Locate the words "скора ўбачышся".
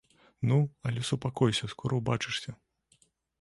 1.75-2.55